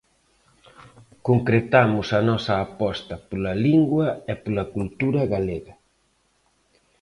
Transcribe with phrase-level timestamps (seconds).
[1.27, 5.73] Concretamos a nosa aposta pola lingua e pola cultura galega.